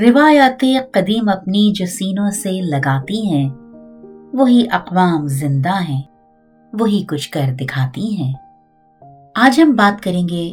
[0.00, 3.48] روایات قدیم اپنی جو سینوں سے لگاتی ہیں،
[4.32, 6.02] وہی اقوام زندہ ہیں،
[6.72, 8.32] وہی کچھ کر دکھاتی ہیں۔
[9.34, 10.50] آج ہم بات کریں گے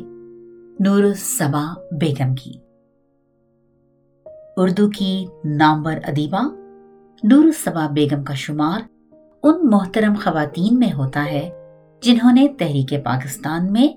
[0.80, 2.52] نور الصبا بیگم کی۔
[4.58, 6.42] اردو کی نامور ادیبہ
[7.24, 8.80] نور الصبا بیگم کا شمار
[9.44, 11.50] ان محترم خواتین میں ہوتا ہے،
[12.02, 13.88] جنہوں نے تحریک پاکستان میں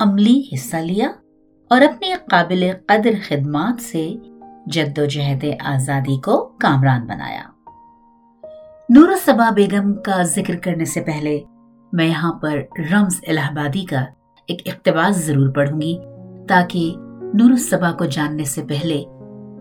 [0.00, 1.08] عملی حصہ لیا
[1.70, 4.14] اور اپنی قابل قدر خدمات سے
[4.66, 7.42] جد و جہد آزادی کو کامران بنایا۔
[8.88, 11.40] نور الصبا بیگم کا ذکر کرنے سے پہلے
[11.92, 12.58] میں یہاں پر
[12.92, 14.04] رمز الہ آبادی کا
[14.46, 15.98] ایک اقتباس ضرور پڑھوں گی
[16.48, 16.94] تاکہ
[17.34, 19.04] نور الصبا کو جاننے سے پہلے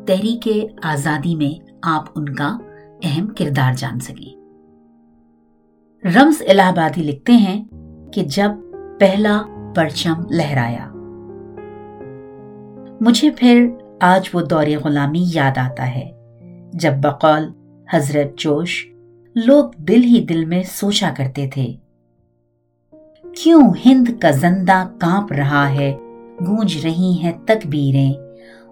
[0.07, 0.47] تحریک
[0.83, 2.57] آزادی میں آپ ان کا
[3.03, 4.33] اہم کردار جان سکیں۔
[6.03, 7.63] رمز الہ آبادی لکھتے ہیں
[8.13, 8.51] کہ جب
[8.99, 9.41] پہلا
[9.75, 10.87] پرچم لہرایا،
[13.01, 13.67] مجھے پھر
[14.05, 16.11] آج وہ دور غلامی یاد آتا ہے۔
[16.73, 17.47] جب بقول،
[17.93, 18.87] حضرت جوش
[19.35, 21.73] لوگ دل ہی دل میں سوچا کرتے تھے،
[23.35, 25.95] کیوں ہند کا زندہ کانپ رہا ہے،
[26.47, 28.13] گونج رہی ہیں تکبیریں،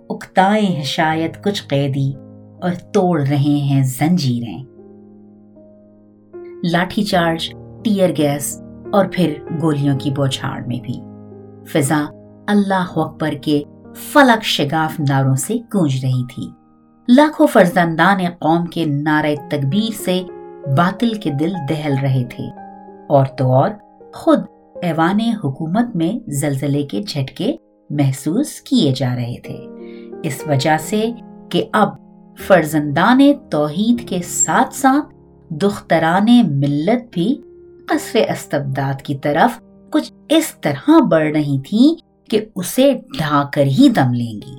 [0.10, 2.14] اکتائے ہیں شاید کچھ قیدی
[2.62, 4.64] اور توڑ رہے ہیں زنجیریں۔
[6.72, 7.50] لاٹھی چارج،
[7.84, 11.02] ٹیئر گیس اور پھر گولیوں کی بوچھاڑ میں بھی۔
[11.66, 12.06] فضا
[12.48, 13.64] اللہ اکبر کے
[13.96, 16.48] فلک شگاف ناروں سے گونج رہی تھی۔
[17.08, 20.22] لاکھوں فرزندان قوم کے نعرہ تکبیر سے
[20.78, 22.44] باطل کے دل دہل رہے تھے۔
[23.08, 23.70] اور تو اور
[24.14, 24.40] خود
[24.82, 27.56] ایوان حکومت میں زلزلے کے جھٹکے
[27.90, 29.58] محسوس کیے جا رہے تھے۔
[30.24, 31.12] اس وجہ سے
[31.50, 31.90] کہ اب
[32.48, 35.16] فرزندان توحید کے ساتھ ساتھ
[35.50, 37.42] دختران ملت بھی
[37.88, 39.62] قصر استبداد کی طرف
[39.92, 41.96] کچھ اس طرح بڑھ رہی تھی
[42.32, 44.56] کہ اسے ڈھا کر ہی دم لیں گی۔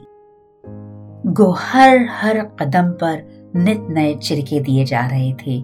[1.38, 3.16] گو ہر ہر قدم پر
[3.54, 5.60] نت نئے چرکے دیے جا رہے تھے۔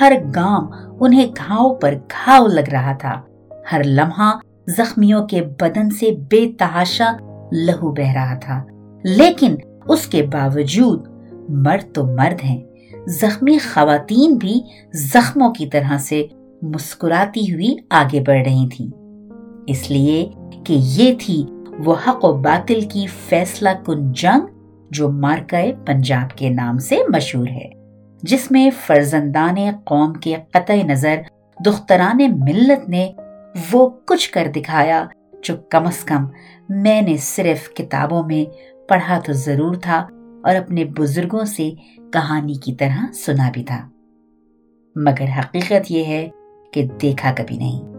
[0.00, 0.66] ہر گام
[1.00, 3.20] انہیں گھاؤ پر گھاؤ لگ رہا تھا۔
[3.72, 7.12] ہر لمحہ زخمیوں کے بدن سے بے تحاشا
[7.52, 8.64] لہو بہ رہا تھا۔
[9.04, 9.56] لیکن
[9.88, 11.06] اس کے باوجود
[11.48, 12.62] مرد تو مرد ہیں۔
[13.06, 14.60] زخمی خواتین بھی
[14.94, 16.26] زخموں کی طرح سے
[16.62, 18.88] مسکراتی ہوئی آگے بڑھ رہی تھیں۔
[19.66, 20.30] اس لیے
[20.64, 21.46] کہ یہ تھی
[21.84, 24.46] وہ حق و باطل کی فیصلہ کن جنگ
[24.90, 27.68] جو مارکہ پنجاب کے نام سے مشہور ہے،
[28.22, 31.20] جس میں فرزندان قوم کے قطع نظر
[31.64, 33.12] دختران ملت نے
[33.72, 35.04] وہ کچھ کر دکھایا
[35.42, 36.26] جو کم از کم
[36.68, 38.44] میں نے صرف کتابوں میں
[38.88, 40.06] پڑھا تو ضرور تھا
[40.44, 41.70] اور اپنے بزرگوں سے
[42.12, 43.88] کہانی کی طرح سنا بھی تھا۔
[44.96, 46.28] مگر حقیقت یہ ہے
[46.72, 47.91] کہ دیکھا کبھی نہیں۔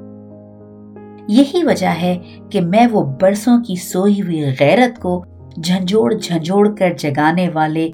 [1.27, 2.19] یہی وجہ ہے
[2.49, 5.25] کہ میں وہ برسوں کی سوئی ہوئی غیرت کو
[5.63, 7.89] جھنجھوڑ جھنجھوڑ کر جگانے والے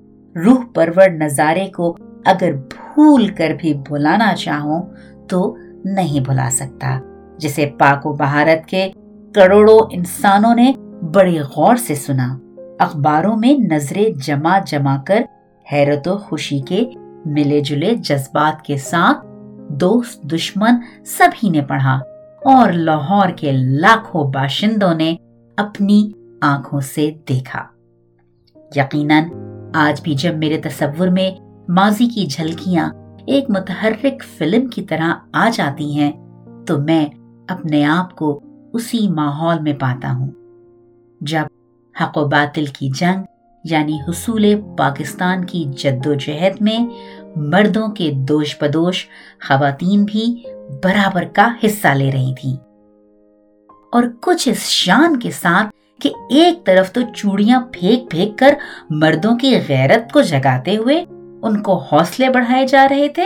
[0.45, 4.81] روح پرور نظارے کو اگر بھول کر بھی بھلانا چاہوں
[5.27, 6.99] تو نہیں بھلا سکتا،
[7.37, 8.91] جسے پاک و بہارت کے
[9.35, 10.73] کروڑوں انسانوں نے
[11.13, 12.37] بڑی غور سے سنا۔
[12.79, 15.21] اخباروں میں نظریں جمع جمع کر
[15.73, 16.89] حیرت و خوشی کے
[17.25, 19.25] ملے جلے جذبات کے ساتھ
[19.69, 20.71] دوست دشمن
[21.05, 21.99] سبھی نے پڑھا۔
[22.45, 25.15] اور لاہور کے لاکھوں باشندوں نے
[25.57, 26.11] اپنی
[26.41, 27.65] آنکھوں سے دیکھا۔
[28.75, 29.23] یقیناً
[29.73, 31.31] آج بھی جب میرے تصور میں
[31.69, 32.89] ماضی کی جھلکیاں
[33.27, 36.11] ایک متحرک فلم کی طرح آ جاتی ہیں،
[36.67, 37.05] تو میں
[37.47, 38.39] اپنے آپ کو
[38.73, 40.31] اسی ماحول میں پاتا ہوں۔
[41.21, 41.43] جب
[42.01, 43.23] حق و باطل کی جنگ
[43.63, 44.45] یعنی حصول
[44.77, 46.79] پاکستان کی جد و جہد میں
[47.35, 49.07] مردوں کے دوش بدوش
[49.47, 50.43] خواتین بھی
[50.83, 52.55] برابر کا حصہ لے رہی تھی۔
[53.93, 55.67] اور کچھ اس شان کے ساتھ
[56.01, 58.53] کہ ایک طرف تو چوڑیاں پھینک پھینک کر
[58.89, 61.03] مردوں کی غیرت کو جگاتے ہوئے
[61.41, 63.25] ان کو حوصلے بڑھائے جا رہے تھے،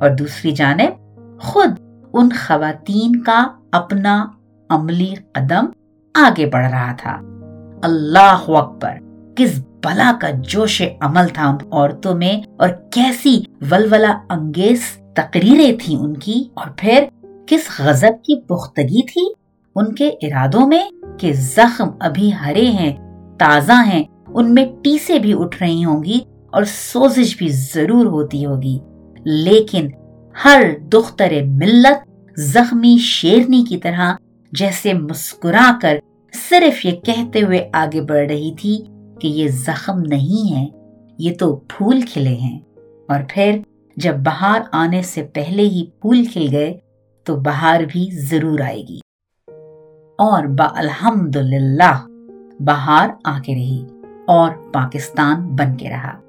[0.00, 1.70] اور دوسری جانب خود
[2.12, 4.24] ان خواتین کا اپنا
[4.70, 5.66] عملی قدم
[6.14, 7.18] آگے بڑھ رہا تھا۔
[7.82, 8.98] اللہ اکبر،
[9.36, 13.40] کس بلا کا جوش عمل تھا ان عورتوں میں، اور کیسی
[13.70, 14.80] ولولا انگیز
[15.14, 17.04] تقریریں تھیں ان کی اور پھر
[17.46, 19.32] کس غضب کی پختگی تھی؟
[19.76, 20.84] ان کے ارادوں میں
[21.18, 22.96] کہ زخم ابھی ہرے ہیں،
[23.38, 26.20] تازہ ہیں، ان میں ٹیسے بھی اٹھ رہی ہوں گی
[26.52, 28.78] اور سوزش بھی ضرور ہوتی ہوگی۔
[29.24, 29.88] لیکن
[30.44, 30.62] ہر
[30.92, 34.14] دختر ملت زخمی شیرنی کی طرح
[34.52, 35.96] جیسے مسکرا کر
[36.48, 38.84] صرف یہ کہتے ہوئے آگے بڑھ رہی تھی
[39.20, 40.66] کہ یہ زخم نہیں ہے،
[41.18, 42.58] یہ تو پھول کھلے ہیں۔
[43.08, 43.58] اور پھر
[43.96, 46.78] جب بہار آنے سے پہلے ہی پھول کھل گئے
[47.24, 48.98] تو بہار بھی ضرور آئے گی۔
[50.18, 52.06] اور با الحمد للہ
[52.60, 53.86] بہار آ کے رہی
[54.26, 56.20] اور پاکستان بن کے رہا۔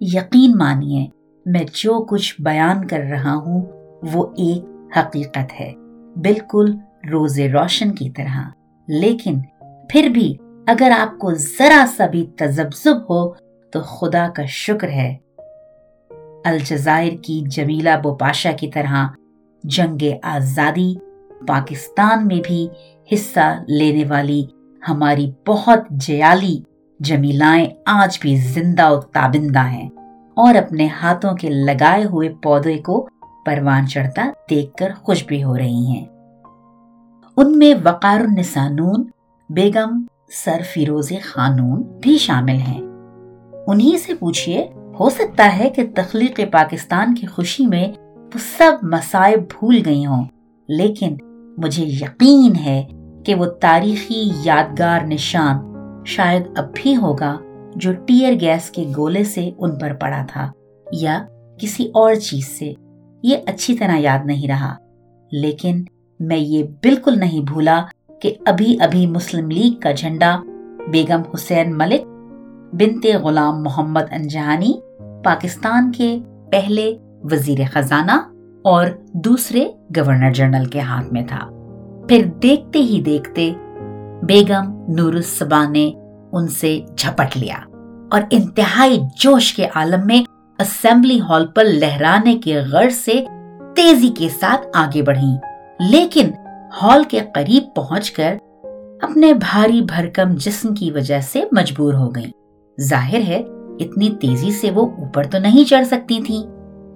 [0.00, 1.06] یقین مانیے،
[1.46, 3.64] میں جو کچھ بیان کر رہا ہوں،
[4.12, 4.64] وہ ایک
[4.98, 5.72] حقیقت ہے۔
[6.16, 6.74] بالکل
[7.12, 8.50] روز روشن کی طرح۔
[8.88, 9.40] لیکن
[9.88, 13.30] پھر بھی اگر آپ کو ذرا سا بھی تذبذب ہو،
[13.72, 15.16] تو خدا کا شکر ہے
[16.44, 19.06] الجزائر کی جمیلہ بوپاشا کی طرح
[19.64, 20.94] جنگ آزادی
[21.48, 22.68] پاکستان میں بھی
[23.12, 24.44] حصہ لینے والی
[24.88, 26.60] ہماری بہت جیالی
[27.00, 29.88] جمیلائیں آج بھی زندہ و تابندہ ہیں
[30.34, 33.08] اور اپنے ہاتھوں کے لگائے ہوئے پودے کو
[33.46, 36.04] پروان چڑھتا دیکھ کر خوش بھی ہو رہی ہیں۔
[37.36, 39.04] ان میں وقار النسانون
[39.50, 40.02] بیگم،
[40.44, 42.80] سر فیروز خانون بھی شامل ہیں۔
[43.66, 44.68] انہی سے پوچھئے
[45.00, 47.86] ہو سکتا ہے کہ تخلیق پاکستان کی خوشی میں
[48.34, 50.24] وہ سب مسائب بھول گئی ہوں،
[50.68, 51.16] لیکن
[51.58, 52.82] مجھے یقین ہے
[53.26, 57.36] کہ وہ تاریخی یادگار نشان شاید اب بھی ہوگا
[57.74, 60.50] جو ٹیئر گیس کے گولے سے ان پر پڑا تھا
[60.92, 61.18] یا
[61.60, 62.72] کسی اور چیز سے۔
[63.22, 64.74] یہ اچھی طرح یاد نہیں رہا،
[65.32, 65.82] لیکن
[66.20, 67.80] میں یہ بالکل نہیں بھولا
[68.22, 70.36] کہ ابھی ابھی مسلم لیگ کا جھنڈا
[70.88, 72.06] بیگم حسین ملک
[72.72, 74.72] بنتے غلام محمد انجہانی
[75.24, 76.18] پاکستان کے
[76.52, 78.12] پہلے وزیر خزانہ
[78.64, 79.64] اور دوسرے
[79.96, 81.48] گورنر جنرل کے ہاتھ میں تھا۔
[82.08, 83.52] پھر دیکھتے ہی دیکھتے
[84.22, 85.92] بیگم نور الصبا نے
[86.32, 87.56] ان سے جھپٹ لیا
[88.10, 90.22] اور انتہائی جوش کے عالم میں
[90.58, 93.24] اسمبلی ہال پر لہرانے کے غرض سے
[93.76, 95.36] تیزی کے ساتھ آگے بڑھی
[95.90, 96.30] لیکن
[96.82, 98.36] ہال کے قریب پہنچ کر
[99.02, 102.30] اپنے بھاری بھرکم جسم کی وجہ سے مجبور ہو گئیں۔
[102.80, 103.42] ظاہر ہے
[103.80, 106.42] اتنی تیزی سے وہ اوپر تو نہیں چڑھ سکتی تھی،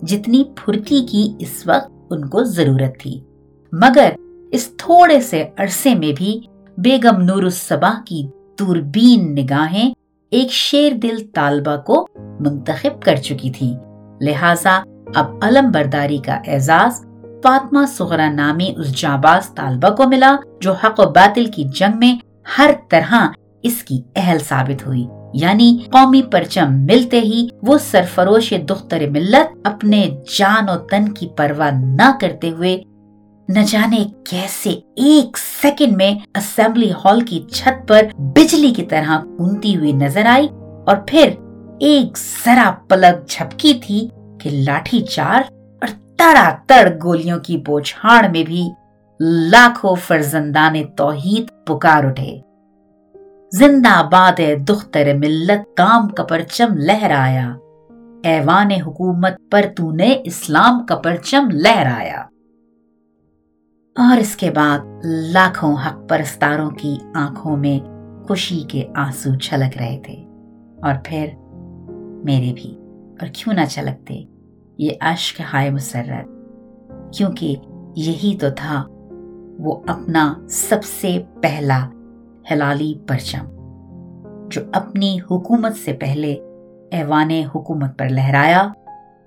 [0.02, 3.20] جتنی پھرتی کی اس وقت ان کو ضرورت تھی۔
[3.72, 4.10] مگر
[4.52, 6.40] اس تھوڑے سے عرصے میں بھی
[6.78, 8.26] بیگم نور الصبا کی
[8.60, 9.94] دوربین نگاہیں
[10.30, 12.06] ایک شیر دل طالبہ کو
[12.40, 13.74] منتخب کر چکی تھی
[14.20, 14.80] لہٰذا
[15.14, 17.04] اب علم برداری کا اعزاز
[17.44, 22.14] فاطمہ سغرا نامی اس جاباز طالبہ کو ملا جو حق و باطل کی جنگ میں
[22.58, 23.14] ہر طرح
[23.62, 30.10] اس کی اہل ثابت ہوئی۔ یعنی قومی پرچم ملتے ہی وہ سرفروش دختر ملت اپنے
[30.38, 32.82] جان و تن کی پرواہ نہ کرتے ہوئے
[33.48, 39.76] نہ جانے کیسے ایک سیکنڈ میں اسمبلی ہال کی چھت پر بجلی کی طرح کنتی
[39.76, 40.48] ہوئی نظر آئی
[40.86, 41.30] اور پھر
[41.80, 44.08] ایک ذرا پلک جھپکی تھی
[44.40, 48.68] کہ لاٹھی چار اور تڑا تڑ گولیوں کی بوچھاڑ میں بھی
[49.20, 52.38] لاکھوں فرزندان توحید پکار اٹھے۔
[53.58, 57.56] زندہ باد دختر ملت کام کا پرچم لہرایا۔
[58.24, 62.20] ایوان حکومت پر تو نے اسلام کا پرچم لہرایا۔
[63.98, 67.86] اور اس کے بعد لاکھوں حق پرستاروں کی آنکھوں میں
[68.28, 70.16] خوشی کے آنسو چھلک رہے تھے۔
[70.82, 71.26] اور پھر
[72.24, 72.78] میرے بھی۔
[73.20, 74.24] اور کیوں نہ چھلکتے؟
[74.78, 76.28] یہ عشق ہائے مسرت۔
[77.16, 77.56] کیونکہ
[77.96, 78.84] یہی تو تھا
[79.58, 81.88] وہ اپنا سب سے پہلا
[82.50, 83.46] ہلالی پرچم،
[84.50, 86.32] جو اپنی حکومت سے پہلے
[86.90, 88.68] ایوان حکومت پر لہرایا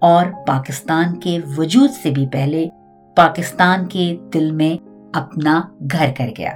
[0.01, 2.69] اور پاکستان کے وجود سے بھی پہلے
[3.15, 6.51] پاکستان کے دل میں اپنا گھر کر گیا۔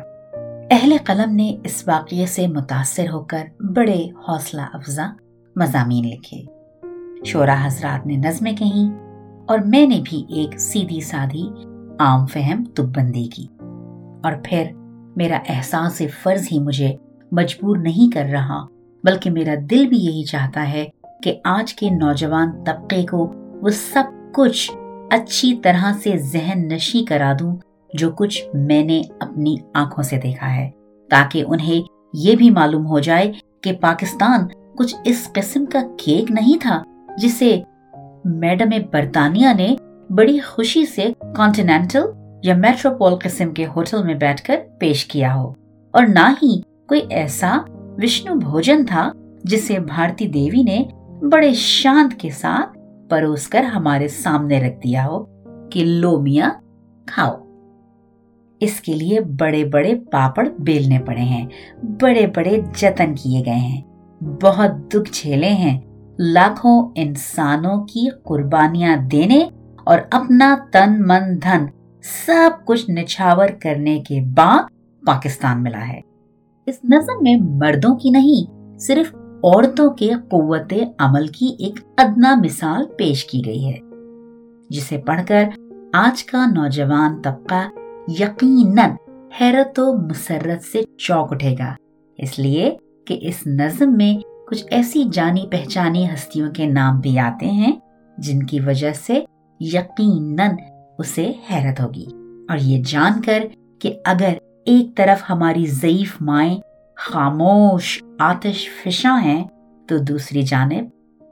[0.72, 5.08] اہل قلم نے اس واقعے سے متاثر ہو کر بڑے حوصلہ افزا
[5.56, 6.42] مضامین لکھے۔
[7.24, 8.90] شورا حضرات نے نظمیں کہیں
[9.48, 11.50] اور میں نے بھی ایک سیدھی سادھی
[12.00, 13.48] عام فہم تب بندی کی
[14.24, 14.64] اور پھر
[15.22, 16.96] میرا احساس فرض ہی مجھے
[17.32, 18.66] مجبور نہیں کر رہا،
[19.04, 20.86] بلکہ میرا دل بھی یہی چاہتا ہے
[21.24, 23.26] کہ آج کے نوجوان طبقے کو
[23.62, 24.04] وہ سب
[24.36, 24.72] کچھ
[25.12, 27.56] اچھی طرح سے ذہن نشی کرا دوں
[27.94, 30.70] جو کچھ میں نے اپنی آنکھوں سے دیکھا ہے،
[31.10, 34.48] تاکہ انہیں یہ بھی معلوم ہو جائے کہ پاکستان
[34.78, 36.82] کچھ اس قسم کا کیک نہیں تھا
[37.18, 37.60] جسے
[38.26, 39.76] میڈم برطانیہ نے
[40.10, 42.06] بڑی خوشی سے کانٹینٹل
[42.44, 45.54] یا میٹروپول قسم کے ہوٹل میں بیٹھ کر پیش کیا ہو۔
[45.92, 47.58] اور نہ ہی کوئی ایسا
[47.98, 49.12] وشنو بھوجن تھا
[49.44, 50.84] جسے بھارتی دیوی نے
[51.32, 52.78] بڑے شانت کے ساتھ
[53.10, 55.26] پروس کر ہمارے سامنے رکھ دیا ہو
[55.70, 56.50] کہ لو میاں،
[57.06, 57.36] کھاؤ۔
[58.60, 61.48] اس کے لیے بڑے بڑے پاپڑ بیلنے پڑے ہیں،
[61.84, 63.82] بڑے بڑے جتن کیے گئے ہیں۔
[64.24, 65.80] بہت دکھ جھیلے ہیں۔
[66.20, 69.50] لاکھوں انسانوں کی قربانیاں دینے
[69.84, 71.66] اور اپنا تن من دھن
[72.04, 74.64] سب کچھ نچھاور کرنے کے بعد
[75.06, 76.02] پاکستان ملا ہے۔
[76.66, 82.86] اس نظم میں مردوں کی نہیں، صرف عورتوں کے قوت عمل کی ایک ادنا مثال
[82.98, 83.78] پیش کی گئی ہے۔
[84.70, 85.44] جسے پڑھ کر
[85.94, 87.68] آج کا نوجوان طبقہ
[88.08, 88.90] یقیناً
[89.42, 91.76] حیرت و مسرت سے چوک اٹھے گا۔
[92.18, 92.78] اس لیے
[93.08, 97.72] کہ اس نظم میں کچھ ایسی جانی پہچانی ہستیوں کے نام بھی آتے ہیں،
[98.18, 99.20] جن کی وجہ سے
[99.60, 100.50] یقیناً
[101.02, 102.06] اسے حیرت ہوگی۔
[102.50, 103.44] اور یہ جان کر
[103.80, 104.34] کہ اگر
[104.66, 106.58] ایک طرف ہماری ضعیف مائیں
[106.98, 109.44] خاموش، آتش فشاں ہیں،
[109.88, 110.86] تو دوسری جانب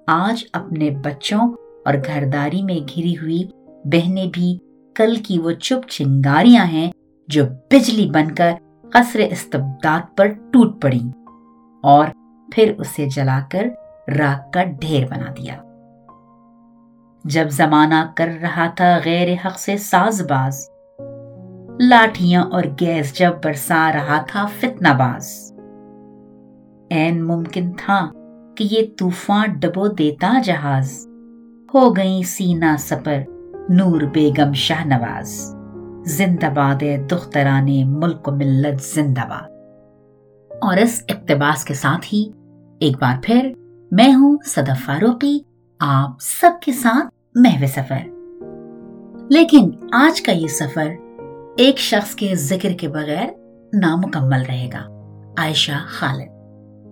[0.08, 1.42] آج اپنے بچوں
[1.86, 3.44] اور گھرداری میں گھری ہوئی
[3.86, 4.58] بہنیں بھی
[4.96, 6.92] کل کی وہ چپ چنگاریاں ہیں
[7.28, 8.52] جو بجلی بن کر
[8.94, 11.02] قصر استبداد پر ٹوٹ پڑی
[11.84, 12.08] اور
[12.52, 13.68] پھر اسے جلا کر
[14.18, 15.54] راک کا ڈھیر بنا دیا۔
[17.24, 20.70] جب زمانہ کر رہا تھا غیر حق سے ساز باز۔
[21.80, 25.54] لاٹھیاں اور گیس جب برسا رہا تھا فتنہ باز۔
[26.90, 28.10] این ممکن تھا
[28.58, 31.08] کہ یہ طوفان ڈبو دیتا جہاز۔
[31.74, 33.20] ہو گئی سینا سپر،
[33.70, 35.56] نور بیگم شاہ نواز۔
[36.06, 39.50] زندہ باد دختران ملک و ملت زندہ باد
[40.62, 42.32] اور اس اقتباس کے ساتھ ہی
[42.80, 43.52] ایک بار پھر
[43.92, 45.40] میں ہوں صدف فاروقی۔
[45.82, 48.08] آپ سب کے ساتھ محو سفر۔
[49.30, 50.88] لیکن آج کا یہ سفر
[51.58, 53.28] ایک شخص کے ذکر کے بغیر
[53.74, 54.88] نامکمل رہے گا،
[55.38, 56.30] عائشہ خالد،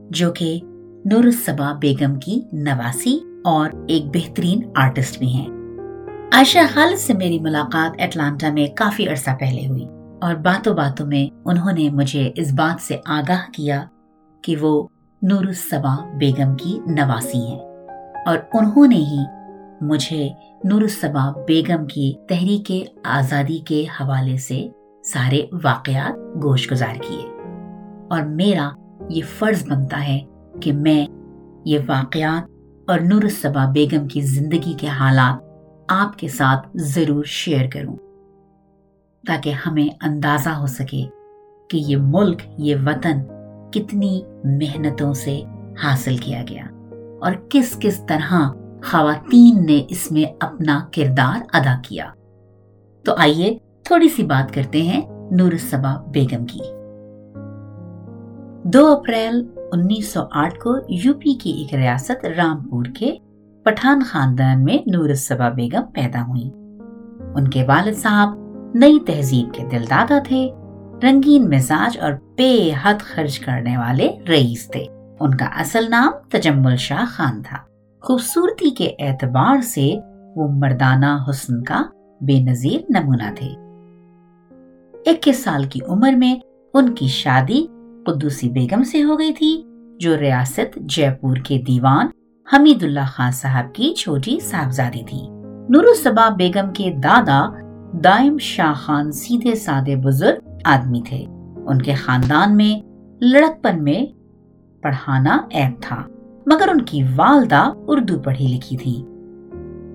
[0.10, 0.60] جو کہ
[1.06, 5.48] نور الصبا بیگم کی نواسی اور ایک بہترین آرٹسٹ بھی ہیں۔
[6.32, 9.86] عائشہ خالد سے میری ملاقات اٹلانٹا میں کافی عرصہ پہلے ہوئی
[10.22, 13.86] اور باتوں باتوں میں انہوں نے مجھے اس بات سے آگاہ کیا
[14.42, 14.88] کہ وہ
[15.22, 17.67] نور الصبا بیگم کی نواسی ہیں۔
[18.28, 19.20] اور انہوں نے ہی
[19.82, 20.30] مجھے
[20.64, 22.72] نور الصبا بیگم کی تحریک
[23.04, 24.68] آزادی کے حوالے سے
[25.04, 27.24] سارے واقعات گوش گزار کیے۔
[28.10, 28.70] اور میرا
[29.10, 30.20] یہ فرض بنتا ہے
[30.62, 31.06] کہ میں
[31.66, 32.52] یہ واقعات
[32.88, 35.44] اور نور الصبا بیگم کی زندگی کے حالات
[35.90, 37.96] آپ کے ساتھ ضرور شیئر کروں
[39.28, 41.04] تاکہ ہمیں اندازہ ہو سکے
[41.70, 43.22] کہ یہ ملک، یہ وطن
[43.72, 45.42] کتنی محنتوں سے
[45.84, 46.64] حاصل کیا گیا۔
[47.22, 48.50] اور کس کس طرح
[48.84, 52.06] خواتین نے اس میں اپنا کردار ادا کیا۔
[53.06, 56.60] تو آئیے تھوڑی سی بات کرتے ہیں نور الصبا بیگم کی۔
[58.64, 63.18] دو اپریل انیس سو آٹھ کو یو پی کی ایک ریاست رامپور کے
[63.64, 66.52] پٹھان خاندان میں نور الصبا بیگم پیدا ہوئی
[67.36, 68.30] ان کے والد صاحب
[68.76, 70.50] نئی تہذیب کے دل دادا تھے،
[71.04, 74.86] رنگین مزاج اور بے حد خرچ کرنے والے رئیس تھے۔
[75.20, 77.58] ان کا اصل نام تجمل شاہ خان تھا۔
[78.02, 79.96] خوبصورتی کے اعتبار سے
[80.36, 81.82] وہ مردانہ حسن کا
[82.22, 83.48] بے نظیر نمونہ تھے۔
[85.12, 86.36] اکیس سال کی عمر میں
[86.74, 87.68] ان کی شادی
[88.06, 89.64] قدوسی بیگم سے ہو گئی تھی،
[90.00, 92.08] جو ریاست جے پور کے دیوان
[92.54, 95.30] حمید اللہ خان صاحب کی چھوٹی صاحبزادی تھی۔
[95.70, 97.50] نور الصبا بیگم کے دادا
[98.04, 101.26] دائم شاہ خان سیدھے سادے بزرگ آدمی تھے۔
[101.66, 102.88] ان کے خاندان میں
[103.22, 104.17] لڑکپن میں
[104.82, 106.04] پڑھانا عیب تھا،
[106.46, 109.04] مگر ان کی والدہ اردو پڑھی لکھی تھی۔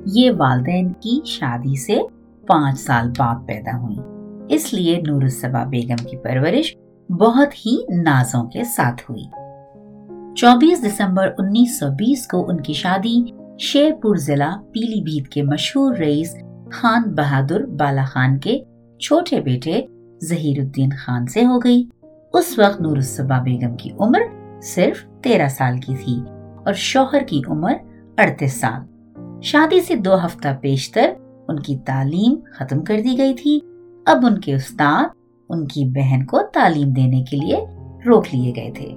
[0.07, 1.99] یہ والدین کی شادی سے
[2.47, 3.97] پانچ سال بعد پیدا ہوئی
[4.49, 6.77] اس لیے نور الصبا بیگم کی پرورش
[7.11, 9.25] بہت ہی نازوں کے ساتھ ہوئی۔
[10.35, 13.25] چوبیس دسمبر انیس سو بیس کو ان کی شادی
[13.59, 16.37] شیر پور ضلع پیلی بھیت کے مشہور رئیس
[16.73, 18.63] خان بہادر بالا خان کے
[19.01, 19.81] چھوٹے بیٹے
[20.25, 21.85] ظہیر الدین خان سے ہو گئی۔
[22.35, 24.21] اس وقت نور الصبا بیگم کی عمر
[24.63, 26.21] صرف تیرہ سال کی تھی
[26.65, 27.73] اور شوہر کی عمر
[28.19, 28.83] اڑتیس سال۔
[29.43, 31.13] شادی سے دو ہفتہ پیشتر
[31.49, 33.61] ان کی تعلیم ختم کر دی گئی تھی۔
[34.07, 35.05] اب ان کے استاد
[35.49, 37.57] ان کی بہن کو تعلیم دینے کے لیے
[38.07, 38.89] روک لیے گئے تھے۔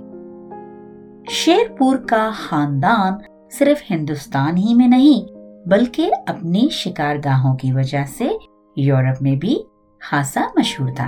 [1.29, 3.13] شیر پور کا خاندان
[3.51, 5.31] صرف ہندوستان ہی میں نہیں،
[5.69, 8.27] بلکہ اپنی شکار گاہوں کی وجہ سے
[8.75, 9.57] یورپ میں بھی
[10.10, 11.07] خاصا مشہور تھا۔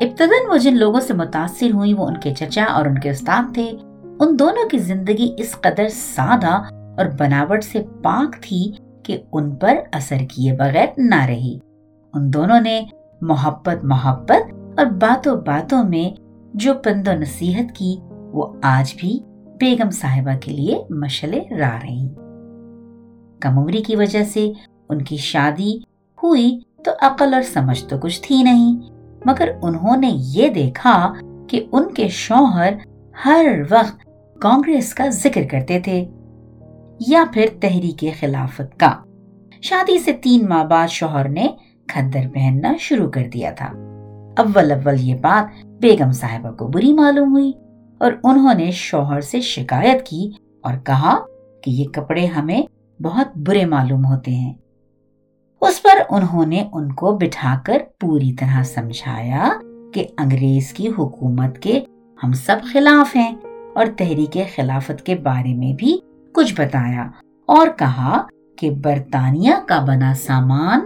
[0.00, 3.54] ابتداً وہ جن لوگوں سے متاثر ہوئی وہ ان کے چچا اور ان کے استاد
[3.54, 3.72] تھے۔
[4.20, 6.62] ان دونوں کی زندگی اس قدر سادہ
[6.96, 8.72] اور بناوٹ سے پاک تھی
[9.02, 11.58] کہ ان پر اثر کیے بغیر نہ رہی۔
[12.14, 12.80] ان دونوں نے
[13.20, 16.20] محبت محبت اور باتوں باتوں میں
[16.54, 19.20] جو پند و نصیحت کی، وہ آج بھی
[19.60, 22.08] بیگم صاحبہ کے لیے مشلے را رہی۔
[23.40, 24.52] کم عمری کی وجہ سے
[24.88, 25.78] ان کی شادی
[26.22, 28.76] ہوئی تو عقل اور سمجھ تو کچھ تھی نہیں،
[29.24, 31.12] مگر انہوں نے یہ دیکھا
[31.48, 32.72] کہ ان کے شوہر
[33.24, 34.07] ہر وقت
[34.40, 36.08] کانگریس کا ذکر کرتے تھے
[37.08, 38.92] یا پھر تحریک خلافت کا۔
[39.62, 41.46] شادی سے تین ماہ بعد شوہر نے
[41.88, 43.66] کھدر پہننا شروع کر دیا تھا۔
[44.38, 47.52] اول اول یہ بات بیگم صاحبہ کو بری معلوم ہوئی
[47.98, 50.30] اور انہوں نے شوہر سے شکایت کی
[50.62, 51.18] اور کہا
[51.62, 52.62] کہ یہ کپڑے ہمیں
[53.02, 54.54] بہت برے معلوم ہوتے ہیں۔
[55.60, 59.48] اس پر انہوں نے ان کو بٹھا کر پوری طرح سمجھایا
[59.94, 61.80] کہ انگریز کی حکومت کے
[62.24, 63.36] ہم سب خلاف ہیں۔
[63.78, 65.98] اور تحریک خلافت کے بارے میں بھی
[66.34, 67.10] کچھ بتایا
[67.46, 68.26] اور کہا
[68.58, 70.80] کہ برطانیہ کا بنا سامان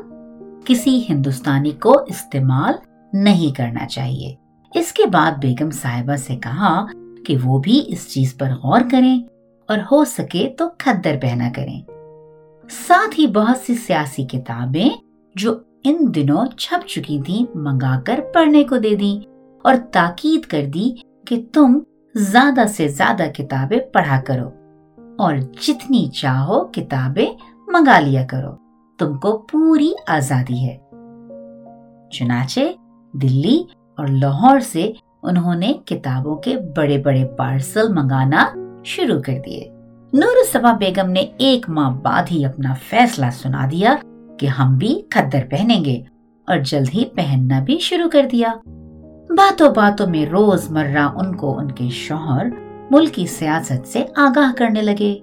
[0.65, 2.75] کسی ہندوستانی کو استعمال
[3.13, 4.35] نہیں کرنا چاہیے۔
[4.75, 6.87] اس کے بعد بیگم صاحبہ سے کہا
[7.27, 9.23] کہ وہ بھی اس چیز پر غور کریں
[9.69, 11.83] اور ہو سکے تو کھدر پہنا کریں۔
[12.71, 14.91] ساتھ ہی بہت سی سیاسی کتابیں
[15.35, 19.19] جو ان دنوں چھپ چکی تھی منگا کر پڑھنے کو دے دی
[19.65, 20.91] اور تاکید کر دی
[21.27, 21.79] کہ تم
[22.15, 24.51] زیادہ سے زیادہ کتابیں پڑھا کرو
[25.19, 27.27] اور جتنی چاہو کتابیں
[27.67, 28.51] منگا لیا کرو۔
[28.99, 30.77] تم کو پوری آزادی ہے۔
[32.11, 32.61] چنانچہ
[33.13, 33.63] دلی
[33.97, 34.93] اور لاہور سے
[35.23, 38.49] انہوں نے کتابوں کے بڑے بڑے پارسل منگانا
[38.85, 39.69] شروع کر دیے۔
[40.13, 43.97] نور سبا بیگم نے ایک ماہ بعد ہی اپنا فیصلہ سنا دیا
[44.39, 46.03] کہ ہم بھی کھدر پہنیں گے
[46.47, 48.53] اور جلد ہی پہننا بھی شروع کر دیا۔
[49.37, 52.47] باتوں باتوں میں روز مرہ ان کو ان کے شوہر
[52.91, 55.19] ملک کی سیاست سے آگاہ کرنے لگے۔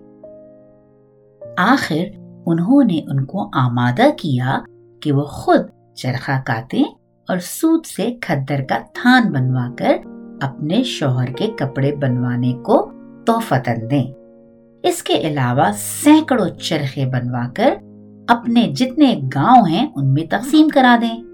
[1.58, 4.60] آخر انہوں نے ان کو آمادہ کیا
[5.02, 5.60] کہ وہ خود
[5.96, 6.82] چرخہ کاتے
[7.28, 9.98] اور سوت سے کھدر کا تھان بنوا کر
[10.42, 12.92] اپنے شوہر کے کپڑے بنوانے کو
[13.28, 14.12] تحفتن دیں۔
[14.84, 17.74] اس کے علاوہ سینکڑوں چرخے بنوا کر
[18.28, 21.29] اپنے جتنے گاؤں ہیں ان میں تقسیم کرا دیں۔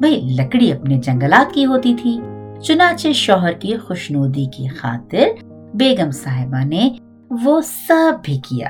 [0.00, 2.20] بھئی لکڑی اپنے جنگلات کی ہوتی تھی۔
[2.62, 6.90] چنانچہ شوہر کی خوشنودی کی خاطر بیگم صاحبہ نے
[7.30, 8.68] وہ سب بھی کیا۔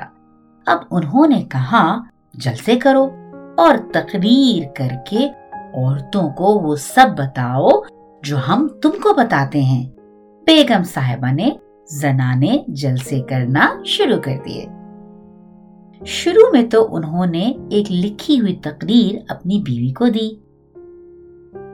[0.65, 2.03] اب انہوں نے کہا،
[2.33, 3.07] جلسے کرو
[3.57, 5.29] اور تقریر کر کے
[5.73, 7.69] عورتوں کو وہ سب بتاؤ
[8.23, 9.89] جو ہم تم کو بتاتے ہیں۔
[10.45, 11.49] بیگم صاحبہ نے
[11.89, 14.65] زنانے جلسے کرنا شروع کر دیے۔
[16.05, 20.46] شروع میں تو انہوں نے ایک لکھی ہوئی تقریر اپنی بیوی کو دی۔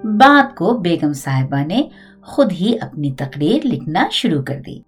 [0.04, 1.82] بات کو بیگم صاحبہ نے
[2.24, 4.80] خود ہی اپنی تقریر لکھنا شروع کر دی۔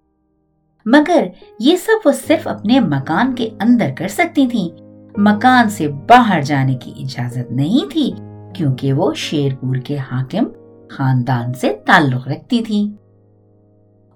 [0.84, 1.26] مگر
[1.60, 4.68] یہ سب وہ صرف اپنے مکان کے اندر کر سکتی تھیں۔
[5.16, 8.12] مکان سے باہر جانے کی اجازت نہیں تھی،
[8.54, 10.44] کیونکہ وہ شیر پور کے حاکم
[10.90, 12.90] خاندان سے تعلق رکھتی تھی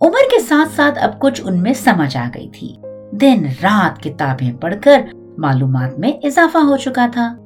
[0.00, 2.76] عمر کے ساتھ ساتھ اب کچھ ان میں سمجھ آ گئی تھی۔
[3.12, 5.00] دن رات کتابیں پڑھ کر
[5.38, 7.36] معلومات میں اضافہ ہو چکا تھا۔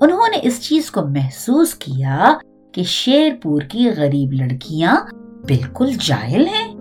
[0.00, 2.38] انہوں نے اس چیز کو محسوس کیا
[2.72, 4.96] کہ شیر پور کی غریب لڑکیاں
[5.48, 6.74] بالکل جاہل ہیں۔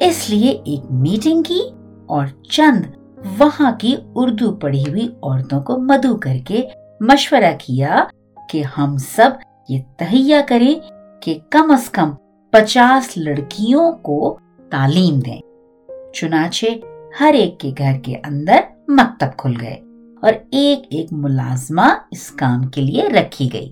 [0.00, 1.60] اس لیے ایک میٹنگ کی
[2.06, 2.82] اور چند
[3.38, 6.62] وہاں کی اردو پڑھی ہوئی عورتوں کو مدعو کر کے
[7.00, 8.04] مشورہ کیا
[8.48, 9.30] کہ ہم سب
[9.68, 10.74] یہ تہیا کریں
[11.22, 12.10] کہ کم از کم
[12.50, 14.38] پچاس لڑکیوں کو
[14.70, 15.40] تعلیم دیں۔
[16.12, 16.66] چنانچہ
[17.20, 18.56] ہر ایک کے گھر کے اندر
[18.88, 19.80] مکتب کھل گئے
[20.22, 23.70] اور ایک ایک ملازمہ اس کام کے لیے رکھی گئی۔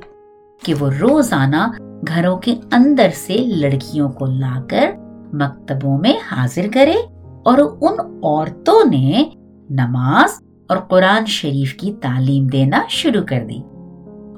[0.64, 1.70] کہ وہ روزانہ
[2.08, 4.90] گھروں کے اندر سے لڑکیوں کو لا کر
[5.32, 6.96] مکتبوں میں حاضر کرے
[7.44, 9.24] اور ان عورتوں نے
[9.70, 10.30] نماز
[10.68, 13.58] اور قرآن شریف کی تعلیم دینا شروع کر دی۔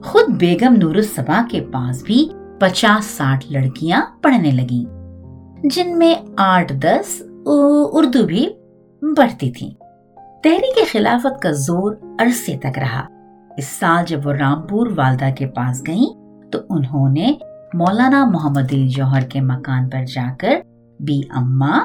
[0.04, 2.28] خود بیگم نور الصبا کے پاس بھی
[2.60, 4.84] پچاس ساٹھ لڑکیاں پڑھنے لگیں،
[5.68, 8.46] جن میں آٹھ دس اردو بھی
[9.16, 9.70] بڑھتی تھی
[10.42, 13.06] تحریک خلافت کا زور عرصے تک رہا۔
[13.56, 17.32] اس سال جب وہ رامپور والدہ کے پاس گئیں، تو انہوں نے
[17.74, 20.60] مولانا محمد علی جوہر کے مکان پر جا کر
[21.00, 21.78] بی اما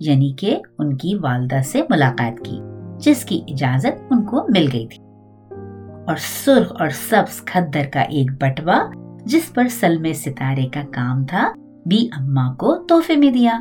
[0.00, 2.60] یعنی کہ ان کی والدہ سے ملاقات کی،
[2.98, 5.04] جس کی اجازت ان کو مل گئی تھی۔
[6.06, 8.78] اور سرخ اور سبز کھدر کا ایک بٹوا،
[9.24, 11.52] جس پر سلمے ستارے کا کام تھا،
[11.86, 13.60] بی اما کو تحفے میں دیا۔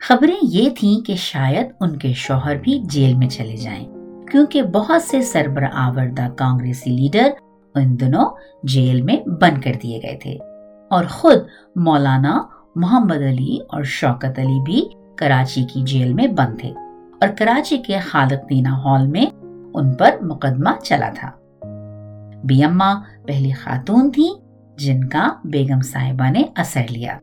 [0.00, 3.95] خبریں یہ تھیں کہ شاید ان کے شوہر بھی جیل میں چلے جائیں۔
[4.30, 7.30] کیونکہ بہت سے سربراہ آوردہ کانگریسی لیڈر
[7.74, 8.30] ان دنوں
[8.62, 10.38] جیل میں بند کر دیے گئے تھے۔
[10.90, 11.36] اور خود
[11.76, 12.42] مولانا
[12.74, 14.84] محمد علی اور شوکت علی بھی
[15.16, 16.72] کراچی کی جیل میں بند تھے۔
[17.20, 19.26] اور کراچی کے خالق دینا ہال میں
[19.74, 21.30] ان پر مقدمہ چلا تھا۔
[22.44, 22.94] بی اما
[23.26, 24.28] پہلی خاتون تھی
[24.78, 27.18] جن کا بیگم صاحبہ نے اثر لیا۔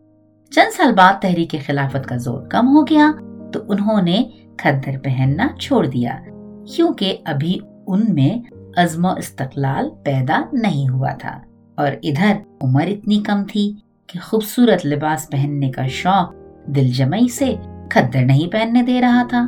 [0.52, 3.12] چند سال بعد تحریک خلافت کا زور کم ہو گیا
[3.54, 4.24] تو انہوں نے
[4.58, 6.20] کھدر پہننا چھوڑ دیا۔
[6.66, 11.40] کیونکہ ابھی ان میں عزم و استقلال پیدا نہیں ہوا تھا۔
[11.76, 13.74] اور ادھر عمر اتنی کم تھی
[14.08, 16.34] کہ خوبصورت لباس پہننے کا شوق
[16.66, 17.56] دل جمعی سے
[17.90, 19.48] کھدر نہیں پہننے دے رہا تھا۔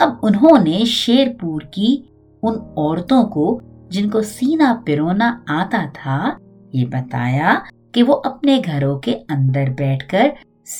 [0.00, 2.02] اب انہوں نے شیر پور کی
[2.42, 6.30] ان عورتوں کو جن کو سینا پرونا آتا تھا،
[6.72, 7.54] یہ بتایا
[7.92, 10.28] کہ وہ اپنے گھروں کے اندر بیٹھ کر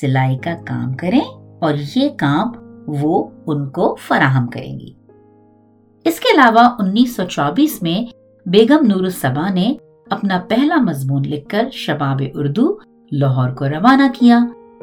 [0.00, 1.20] سلائی کا کام کریں
[1.60, 2.52] اور یہ کام
[2.86, 4.92] وہ ان کو فراہم کریں گی۔
[6.04, 8.12] اس کے علاوہ انیس سو چوبیس میں
[8.48, 9.74] بیگم نور الصبا نے
[10.10, 12.78] اپنا پہلا مضمون لکھ کر شباب اردو
[13.12, 14.40] لاہور کو روانہ کیا،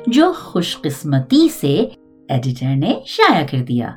[0.07, 1.87] جو خوش قسمتی سے
[2.29, 3.87] ایڈیٹر نے شائع کر دیا۔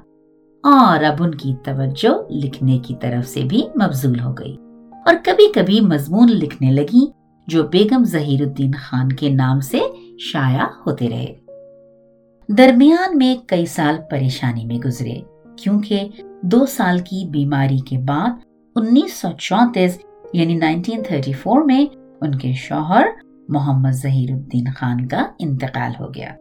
[0.62, 4.56] اور اب ان کی توجہ لکھنے کی طرف سے بھی مبزول ہو گئی۔
[5.06, 7.06] اور کبھی کبھی مضمون لکھنے لگی،
[7.46, 9.78] جو بیگم ظہیر الدین خان کے نام سے
[10.18, 11.34] شائع ہوتے رہے۔
[12.48, 15.14] درمیان میں کئی سال پریشانی میں گزرے،
[15.56, 16.08] کیونکہ
[16.46, 18.30] دو سال کی بیماری کے بعد
[18.76, 19.98] انیس سو چونتیس
[20.33, 21.87] یعنی نائنٹین تھرٹی فور میں
[22.20, 23.07] ان کے شوہر
[23.48, 26.35] محمد ظہیر الدین خان کا انتقال ہو گیا۔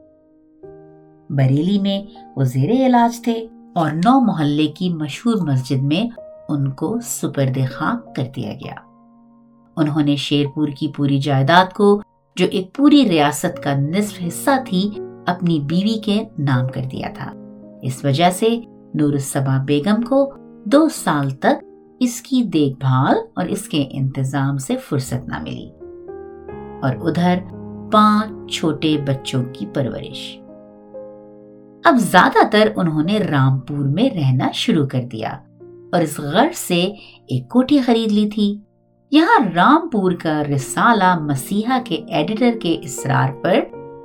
[1.30, 2.02] بریلی میں
[2.36, 8.16] وہ زیر علاج تھے اور نو محلے کی مشہور مسجد میں ان کو سپرد خاک
[8.16, 8.76] کر دیا گیا۔
[9.78, 12.02] انہوں نے شیرپور کی پوری جائیداد کو،
[12.36, 14.90] جو ایک پوری ریاست کا نصف حصہ تھی،
[15.28, 17.34] اپنی بیوی کے نام کر دیا تھا۔
[17.82, 18.60] اس وجہ سے
[18.94, 20.34] نور الصبا بیگم کو
[20.66, 21.66] دو سال تک
[22.00, 25.70] اس کی دیکھ بھال اور اس کے انتظام سے فرصت نہ ملی۔
[26.82, 27.40] اور ادھر
[27.92, 30.38] پانچ چھوٹے بچوں کی پرورش۔
[31.84, 35.32] اب زیادہ تر انہوں نے رامپور میں رہنا شروع کر دیا
[35.92, 36.84] اور اس غرض سے
[37.28, 38.60] ایک کوٹھی خرید لی تھی۔
[39.12, 43.60] یہاں رامپور کا رسالہ مسیحا کے ایڈیٹر کے اسرار پر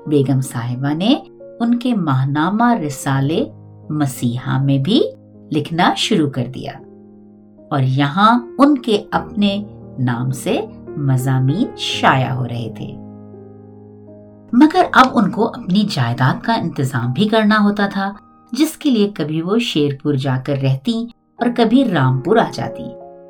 [0.07, 1.14] بیگم صاحبہ نے
[1.61, 3.44] ان کے ماہنامہ رسالے
[3.90, 5.03] مسیحا میں بھی
[5.53, 6.72] لکھنا شروع کر دیا۔
[7.70, 9.64] اور یہاں ان کے اپنے
[9.98, 10.61] نام سے
[10.96, 12.92] مضامین شائع ہو رہے تھے۔
[14.53, 18.12] مگر اب ان کو اپنی جائیداد کا انتظام بھی کرنا ہوتا تھا،
[18.53, 21.07] جس کے لیے کبھی وہ شیرپور جا کر رہتی
[21.38, 22.85] اور کبھی رامپور آ جاتی،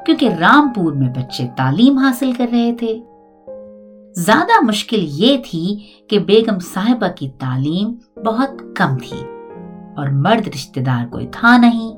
[0.06, 3.00] کیونکہ رامپور میں بچے تعلیم حاصل کر رہے تھے۔
[4.16, 5.78] زیادہ مشکل یہ تھی
[6.10, 7.94] کہ بیگم صاحبہ کی تعلیم
[8.26, 9.37] بہت کم تھی۔
[9.98, 11.92] اور مرد رشتہ دار کوئی تھا نہیں۔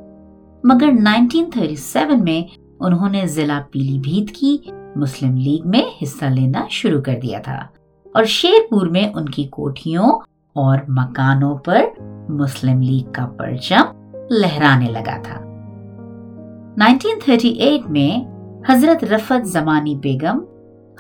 [0.65, 4.59] مگر 1937 میں انہوں نے ضلع پیلی بھیت کی
[4.97, 7.59] مسلم لیگ میں حصہ لینا شروع کر دیا تھا۔
[8.15, 10.07] اور شیر پور میں ان کی کوٹھیوں
[10.55, 11.81] اور مکانوں پر
[12.29, 13.83] مسلم لیگ کا پرچم
[14.31, 15.41] لہرانے لگا تھا۔
[16.77, 18.25] 1938 میں
[18.69, 20.41] حضرت رفت زمانی بیگم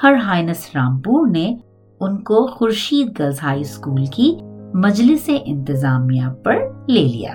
[0.03, 1.57] ہر ہائنس رامپور نے
[2.01, 4.37] ان کو خورشید گرلز ہائی اسکول کی
[4.75, 6.55] مجلس انتظامیہ پر
[6.89, 7.35] لے لیا۔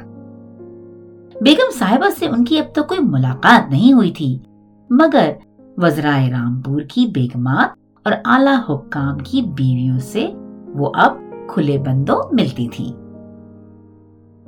[1.42, 4.40] بیگم صاحبہ سے ان کی اب تک کوئی ملاقات نہیں ہوئی تھی،
[4.90, 5.32] مگر
[5.78, 7.70] وزرائے رامپور کی بیگمات
[8.04, 10.28] اور اعلی حکام کی بیویوں سے
[10.68, 11.18] وہ اب
[11.48, 12.94] کھلے بندوں ملتی تھی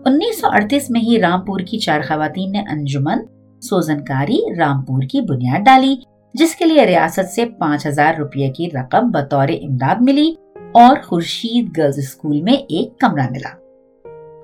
[0.05, 3.17] انیس سو اڑتیس میں ہی رامپور کی چار خواتین نے انجمن
[3.61, 5.95] سوزنکاری رامپور کی بنیاد ڈالی،
[6.33, 10.33] جس کے لیے ریاست سے پانچ ہزار روپے کی رقم بطور امداد ملی۔
[10.71, 13.49] اور خورشید گرلز اسکول میں ایک کمرہ ملا۔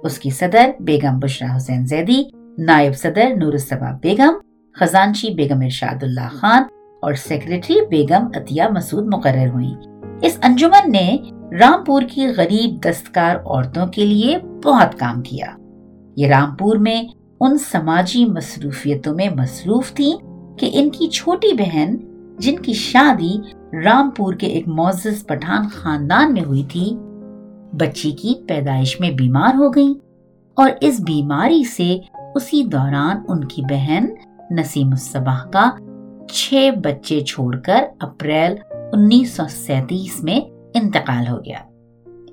[0.04, 2.24] اس کی صدر بیگم بشرا حسین زیدی،
[2.58, 4.34] نائب صدر نور الصبا بیگم،
[4.80, 6.64] خزانچی بیگم ارشاد اللہ خان
[7.02, 9.74] اور سیکرٹری بیگم عطیہ مسعود مقرر ہوئی
[10.22, 11.18] اس انجمن نے
[11.60, 15.48] رامپور کی غریب دستکار عورتوں کے لیے بہت کام کیا۔
[16.16, 17.04] یہ رامپور میں
[17.40, 20.14] ان سماجی مصروفیتوں میں مصروف تھی
[20.60, 21.96] کہ ان کی چھوٹی بہن،
[22.40, 23.38] جن کی شادی
[23.74, 26.98] رامپور کے ایک معزز پٹھان خاندان میں ہوئی تھی۔
[27.74, 29.94] بچی کی پیدائش میں بیمار ہو گئی
[30.56, 31.98] اور اس بیماری سے
[32.36, 34.06] اسی دوران ان کی بہن
[34.52, 35.70] نسیم الصباح کا
[36.32, 38.56] چھ بچے چھوڑ کر اپریل
[38.94, 40.40] انیس سو سینتیس میں
[40.74, 41.58] انتقال ہو گیا۔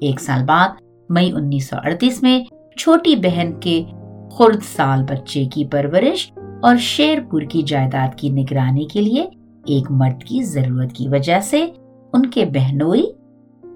[0.00, 0.68] ایک سال بعد
[1.08, 2.44] مئی انیس سو اڑتیس میں
[2.78, 3.84] چھوٹی بہن کے
[4.32, 9.26] خرد سال بچے کی پرورش اور شیر پور کی جائیداد کی نگرانی کے لیے
[9.70, 11.66] ایک مرد کی ضرورت کی وجہ سے
[12.12, 13.06] ان کے بہنوئی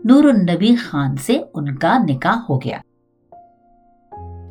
[0.05, 2.79] نور النبی خان سے ان کا نکاح ہو گیا۔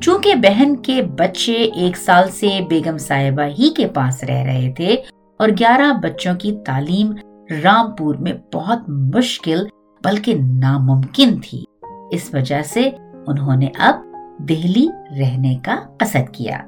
[0.00, 4.96] چونکہ بہن کے بچے ایک سال سے بیگم صاحبہ ہی کے پاس رہ رہے تھے
[5.38, 7.12] اور گیارہ بچوں کی تعلیم
[7.64, 9.66] رامپور میں بہت مشکل
[10.04, 11.64] بلکہ ناممکن تھی،
[12.10, 12.90] اس وجہ سے
[13.26, 13.94] انہوں نے اب
[14.38, 14.86] دہلی
[15.20, 16.58] رہنے کا قصد کیا۔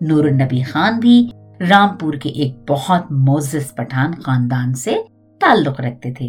[0.00, 4.94] نور النبی خان بھی رامپور کے ایک بہت موزز پٹھان خاندان سے
[5.40, 6.26] تعلق رکھتے تھے۔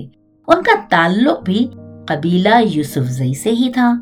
[0.48, 1.68] ان کا تعلق بھی
[2.08, 3.94] قبیلہ یوسف زئی سے ہی تھا۔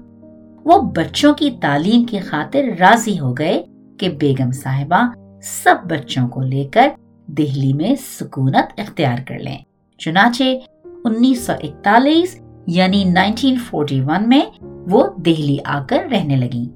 [0.65, 3.63] وہ بچوں کی تعلیم کی خاطر راضی ہو گئے
[3.97, 5.09] کہ بیگم صاحبہ
[5.41, 6.89] سب بچوں کو لے کر
[7.27, 9.57] دہلی میں سکونت اختیار کر لیں۔
[9.97, 10.43] چنانچہ
[11.03, 16.69] انیس سو اکتالیس یعنی نائنٹین فورٹی ون میں وہ دہلی آ کر رہنے لگی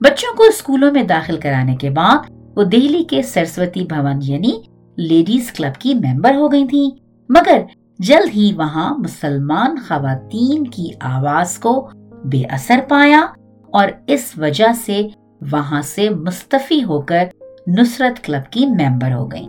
[0.00, 2.18] بچوں کو اسکولوں میں داخل کرانے کے بعد
[2.56, 4.52] وہ دہلی کے سرسوتی بھون یعنی
[4.96, 6.90] لیڈیز کلب کی ممبر ہو گئی تھی
[7.28, 7.58] مگر
[7.98, 11.88] جلد ہی وہاں مسلمان خواتین کی آواز کو
[12.24, 13.26] بے اثر پایا
[13.70, 15.08] اور اس وجہ سے
[15.52, 17.24] وہاں سے مستفی ہو کر
[17.66, 19.46] نصرت کلب کی ممبر ہو گئی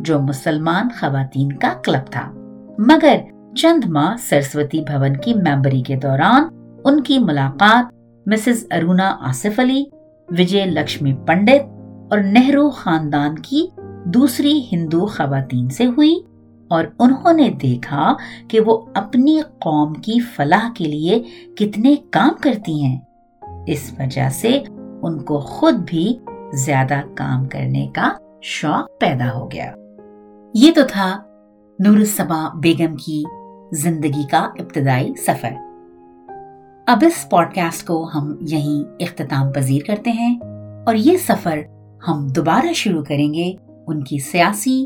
[0.00, 2.30] جو مسلمان خواتین کا کلب تھا۔
[2.78, 3.16] مگر
[3.56, 6.42] چند ماہ سرسوتی بھون کی ممبری کے دوران
[6.84, 7.94] ان کی ملاقات
[8.26, 9.84] مسز ارونا آصف علی،
[10.28, 11.73] وجے لکشمی پنڈت
[12.14, 13.66] اور نہرو خاندان کی
[14.04, 16.20] دوسری ہندو خواتین سے ہوئی
[16.68, 18.14] اور انہوں نے دیکھا
[18.48, 21.22] کہ وہ اپنی قوم کی فلاح کے لیے
[21.56, 22.98] کتنے کام کرتی ہیں۔
[23.66, 24.62] اس وجہ سے
[25.02, 26.14] ان کو خود بھی
[26.54, 28.08] زیادہ کام کرنے کا
[28.42, 29.72] شوق پیدا ہو گیا۔
[30.54, 31.22] یہ تو تھا
[31.78, 33.24] نور سبا بیگم کی
[33.72, 35.50] زندگی کا ابتدائی سفر۔
[36.86, 40.40] اب اس پوڈ کاسٹ کو ہم یہیں اختتام پذیر کرتے ہیں
[40.86, 41.58] اور یہ سفر
[42.08, 43.54] ہم دوبارہ شروع کریں گے
[43.86, 44.84] ان کی سیاسی،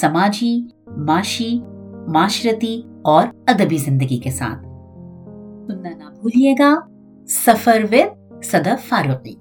[0.00, 1.60] سماجی، معاشی،
[2.08, 4.62] معاشرتی اور ادبی زندگی کے ساتھ۔
[5.66, 6.74] سننا نہ بھولیے گا۔
[7.28, 9.34] سفر ود صدف فاروقی۔